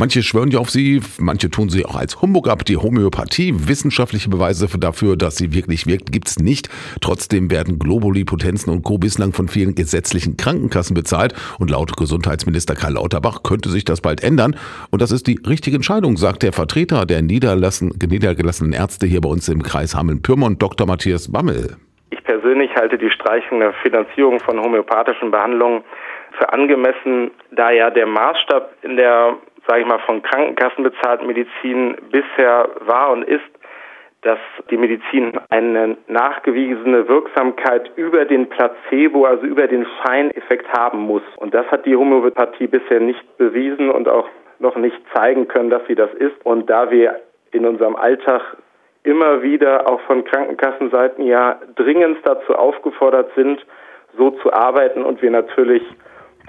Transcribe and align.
Manche 0.00 0.22
schwören 0.22 0.50
ja 0.50 0.60
auf 0.60 0.70
sie, 0.70 1.02
manche 1.18 1.50
tun 1.50 1.68
sie 1.68 1.84
auch 1.84 1.94
als 1.94 2.22
Humbug 2.22 2.48
ab. 2.48 2.64
Die 2.64 2.78
Homöopathie, 2.78 3.52
wissenschaftliche 3.68 4.30
Beweise 4.30 4.66
dafür, 4.78 5.14
dass 5.14 5.36
sie 5.36 5.52
wirklich 5.52 5.86
wirkt, 5.86 6.10
gibt's 6.10 6.38
nicht. 6.38 6.70
Trotzdem 7.02 7.50
werden 7.50 7.78
Globuli, 7.78 8.24
Potenzen 8.24 8.70
und 8.70 8.82
Co. 8.82 8.96
bislang 8.96 9.34
von 9.34 9.48
vielen 9.48 9.74
gesetzlichen 9.74 10.38
Krankenkassen 10.38 10.94
bezahlt. 10.94 11.34
Und 11.58 11.68
laut 11.68 11.98
Gesundheitsminister 11.98 12.74
Karl 12.76 12.94
Lauterbach 12.94 13.42
könnte 13.42 13.68
sich 13.68 13.84
das 13.84 14.00
bald 14.00 14.24
ändern. 14.24 14.56
Und 14.90 15.02
das 15.02 15.12
ist 15.12 15.26
die 15.26 15.38
richtige 15.46 15.76
Entscheidung, 15.76 16.16
sagt 16.16 16.44
der 16.44 16.54
Vertreter 16.54 17.04
der 17.04 17.20
niedergelassenen 17.20 18.72
Ärzte 18.72 19.06
hier 19.06 19.20
bei 19.20 19.28
uns 19.28 19.50
im 19.50 19.62
Kreis 19.62 19.94
Hameln-Pyrmont, 19.94 20.62
Dr. 20.62 20.86
Matthias 20.86 21.30
Bammel. 21.30 21.76
Ich 22.08 22.24
persönlich 22.24 22.74
halte 22.74 22.96
die 22.96 23.10
Streichung 23.10 23.60
der 23.60 23.74
Finanzierung 23.82 24.40
von 24.40 24.58
homöopathischen 24.58 25.30
Behandlungen 25.30 25.82
für 26.40 26.52
angemessen, 26.52 27.30
da 27.50 27.70
ja 27.70 27.90
der 27.90 28.06
Maßstab 28.06 28.72
in 28.82 28.96
der, 28.96 29.36
sage 29.68 29.82
ich 29.82 29.86
mal, 29.86 29.98
von 30.00 30.22
Krankenkassen 30.22 30.82
bezahlten 30.82 31.26
Medizin 31.26 31.96
bisher 32.10 32.68
war 32.80 33.12
und 33.12 33.24
ist, 33.24 33.44
dass 34.22 34.38
die 34.70 34.76
Medizin 34.76 35.32
eine 35.50 35.96
nachgewiesene 36.08 37.08
Wirksamkeit 37.08 37.90
über 37.96 38.24
den 38.24 38.48
Placebo, 38.48 39.24
also 39.24 39.46
über 39.46 39.66
den 39.66 39.86
Scheineffekt 40.02 40.70
haben 40.72 41.00
muss. 41.00 41.22
Und 41.36 41.54
das 41.54 41.66
hat 41.70 41.86
die 41.86 41.96
Homöopathie 41.96 42.66
bisher 42.66 43.00
nicht 43.00 43.38
bewiesen 43.38 43.90
und 43.90 44.08
auch 44.08 44.28
noch 44.58 44.76
nicht 44.76 44.96
zeigen 45.14 45.48
können, 45.48 45.70
dass 45.70 45.86
sie 45.86 45.94
das 45.94 46.12
ist. 46.14 46.34
Und 46.44 46.68
da 46.68 46.90
wir 46.90 47.20
in 47.52 47.66
unserem 47.66 47.96
Alltag 47.96 48.42
immer 49.04 49.42
wieder 49.42 49.90
auch 49.90 50.00
von 50.02 50.24
Krankenkassenseiten 50.24 51.24
ja 51.24 51.58
dringend 51.76 52.18
dazu 52.24 52.54
aufgefordert 52.54 53.30
sind, 53.34 53.64
so 54.18 54.30
zu 54.32 54.52
arbeiten 54.52 55.02
und 55.02 55.22
wir 55.22 55.30
natürlich 55.30 55.82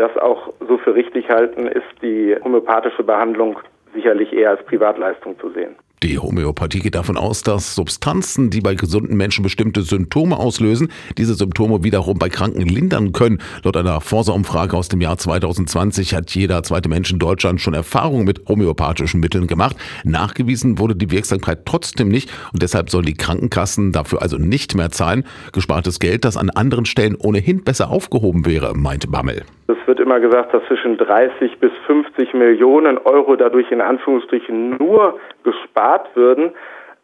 das 0.00 0.16
auch 0.16 0.52
so 0.66 0.78
für 0.78 0.94
richtig 0.94 1.28
halten, 1.28 1.66
ist 1.66 2.02
die 2.02 2.34
homöopathische 2.42 3.04
Behandlung 3.04 3.58
sicherlich 3.94 4.32
eher 4.32 4.50
als 4.50 4.64
Privatleistung 4.64 5.38
zu 5.38 5.50
sehen. 5.50 5.76
Die 6.02 6.18
Homöopathie 6.18 6.78
geht 6.78 6.94
davon 6.94 7.18
aus, 7.18 7.42
dass 7.42 7.74
Substanzen, 7.74 8.48
die 8.48 8.62
bei 8.62 8.74
gesunden 8.74 9.18
Menschen 9.18 9.42
bestimmte 9.42 9.82
Symptome 9.82 10.38
auslösen, 10.38 10.90
diese 11.18 11.34
Symptome 11.34 11.84
wiederum 11.84 12.18
bei 12.18 12.30
Kranken 12.30 12.62
lindern 12.62 13.12
können. 13.12 13.42
Laut 13.64 13.76
einer 13.76 14.00
Forsa-Umfrage 14.00 14.78
aus 14.78 14.88
dem 14.88 15.02
Jahr 15.02 15.18
2020 15.18 16.14
hat 16.14 16.30
jeder 16.30 16.62
zweite 16.62 16.88
Mensch 16.88 17.12
in 17.12 17.18
Deutschland 17.18 17.60
schon 17.60 17.74
Erfahrungen 17.74 18.24
mit 18.24 18.48
homöopathischen 18.48 19.20
Mitteln 19.20 19.46
gemacht. 19.46 19.76
Nachgewiesen 20.04 20.78
wurde 20.78 20.96
die 20.96 21.10
Wirksamkeit 21.10 21.66
trotzdem 21.66 22.08
nicht 22.08 22.30
und 22.54 22.62
deshalb 22.62 22.88
sollen 22.88 23.04
die 23.04 23.12
Krankenkassen 23.12 23.92
dafür 23.92 24.22
also 24.22 24.38
nicht 24.38 24.74
mehr 24.74 24.90
zahlen. 24.90 25.24
Gespartes 25.52 25.98
Geld, 25.98 26.24
das 26.24 26.38
an 26.38 26.48
anderen 26.48 26.86
Stellen 26.86 27.14
ohnehin 27.14 27.62
besser 27.62 27.90
aufgehoben 27.90 28.46
wäre, 28.46 28.74
meint 28.74 29.12
Bammel. 29.12 29.42
Es 29.68 29.76
wird 29.90 29.98
immer 29.98 30.20
gesagt, 30.20 30.54
dass 30.54 30.64
zwischen 30.68 30.96
30 30.98 31.58
bis 31.58 31.72
50 31.88 32.32
Millionen 32.34 32.96
Euro 32.98 33.34
dadurch 33.34 33.72
in 33.72 33.80
Anführungsstrichen 33.80 34.76
nur 34.76 35.18
gespart 35.42 36.14
würden, 36.14 36.52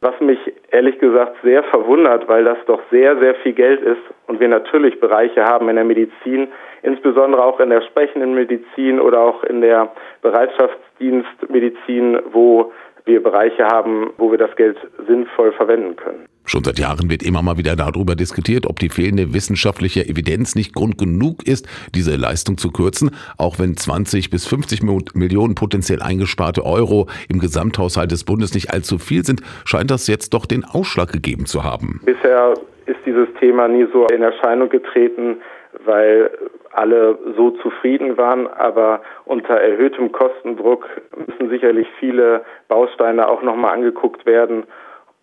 was 0.01 0.15
mich 0.20 0.39
ehrlich 0.70 0.97
gesagt 1.01 1.34
sehr 1.43 1.65
verwundert, 1.65 2.28
weil 2.28 2.45
das 2.45 2.59
doch 2.67 2.81
sehr, 2.93 3.19
sehr 3.19 3.34
viel 3.37 3.55
Geld 3.55 3.81
ist 3.81 4.03
und 4.28 4.39
wir 4.39 4.47
natürlich 4.47 5.01
Bereiche 5.01 5.43
haben 5.43 5.69
in 5.69 5.75
der 5.75 5.84
Medizin, 5.84 6.47
insbesondere 6.83 7.45
auch 7.45 7.59
in 7.59 7.70
der 7.70 7.81
sprechenden 7.83 8.37
Medizin 8.37 9.00
oder 9.00 9.19
auch 9.19 9.43
in 9.43 9.62
der 9.62 9.91
Bereitschaftsdienstmedizin, 10.23 12.21
wo 12.31 12.73
wir 13.07 13.23
Bereiche 13.23 13.65
haben, 13.65 14.11
wo 14.19 14.31
wir 14.31 14.39
das 14.39 14.55
Geld 14.57 14.77
sinnvoll 15.07 15.53
verwenden 15.53 15.97
können. 15.97 16.27
Schon 16.45 16.62
seit 16.62 16.79
Jahren 16.79 17.11
wird 17.11 17.25
immer 17.25 17.43
mal 17.43 17.57
wieder 17.57 17.75
darüber 17.75 18.15
diskutiert, 18.15 18.67
ob 18.67 18.79
die 18.79 18.89
fehlende 18.89 19.35
wissenschaftliche 19.35 20.07
Evidenz 20.07 20.55
nicht 20.55 20.75
Grund 20.75 20.97
genug 20.97 21.45
ist, 21.47 21.67
diese 21.93 22.15
Leistung 22.15 22.57
zu 22.57 22.71
kürzen. 22.71 23.11
Auch 23.37 23.59
wenn 23.59 23.77
20 23.77 24.31
bis 24.31 24.47
50 24.47 24.83
Millionen 25.15 25.57
potenziell 25.57 26.03
eingesparte 26.03 26.65
Euro 26.65 27.09
im 27.29 27.41
Gesamthaushalt 27.41 28.12
des 28.12 28.23
Bundes 28.23 28.55
nicht 28.55 28.73
allzu 28.73 28.99
viel 28.99 29.25
sind, 29.25 29.41
scheint 29.65 29.91
das 29.91 30.07
jetzt 30.07 30.34
doch 30.34 30.47
den 30.47 30.65
Ausschlag 30.65 31.11
gegeben 31.11 31.47
zu 31.47 31.65
haben. 31.65 32.01
Bisher 32.05 32.55
ist 32.87 32.98
dieses 33.05 33.29
Thema 33.41 33.69
nie 33.69 33.87
so 33.92 34.06
in 34.06 34.22
Erscheinung 34.22 34.69
getreten, 34.69 35.43
weil 35.84 36.31
alle 36.72 37.19
so 37.37 37.50
zufrieden 37.50 38.16
waren, 38.16 38.47
aber 38.47 39.03
unter 39.25 39.55
erhöhtem 39.55 40.12
Kostendruck 40.12 40.87
müssen 41.16 41.50
sicherlich 41.50 41.88
viele 41.99 42.44
Bausteine 42.69 43.28
auch 43.28 43.43
nochmal 43.43 43.72
angeguckt 43.72 44.27
werden. 44.27 44.65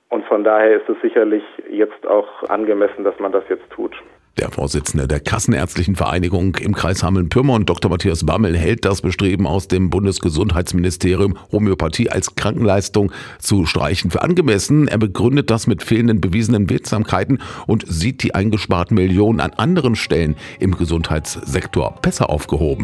Und 0.09 0.25
von 0.25 0.43
daher 0.43 0.77
ist 0.77 0.89
es 0.89 0.99
sicherlich 1.01 1.43
jetzt 1.69 2.05
auch 2.05 2.43
angemessen, 2.49 3.03
dass 3.03 3.17
man 3.19 3.31
das 3.31 3.43
jetzt 3.49 3.69
tut. 3.71 3.95
Der 4.43 4.51
Vorsitzende 4.51 5.07
der 5.07 5.21
Kassenärztlichen 5.21 5.95
Vereinigung 5.95 6.57
im 6.57 6.75
Kreis 6.75 7.01
Hameln-Pyrmont, 7.01 7.69
Dr. 7.69 7.89
Matthias 7.89 8.25
Bammel, 8.25 8.57
hält 8.57 8.83
das 8.83 8.99
Bestreben 8.99 9.47
aus 9.47 9.69
dem 9.69 9.89
Bundesgesundheitsministerium, 9.89 11.37
Homöopathie 11.53 12.09
als 12.09 12.35
Krankenleistung 12.35 13.13
zu 13.39 13.65
streichen 13.65 14.11
für 14.11 14.21
angemessen. 14.21 14.89
Er 14.89 14.97
begründet 14.97 15.49
das 15.49 15.65
mit 15.65 15.81
fehlenden 15.81 16.19
bewiesenen 16.19 16.69
Wirksamkeiten 16.69 17.39
und 17.67 17.85
sieht 17.87 18.21
die 18.21 18.35
eingesparten 18.35 18.95
Millionen 18.95 19.39
an 19.39 19.51
anderen 19.51 19.95
Stellen 19.95 20.35
im 20.59 20.75
Gesundheitssektor 20.75 21.95
besser 22.01 22.29
aufgehoben. 22.29 22.81